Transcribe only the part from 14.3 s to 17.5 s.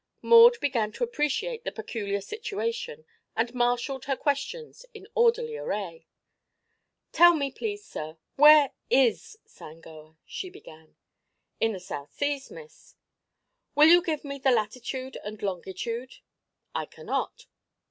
the latitude and longitude?" "I cannot."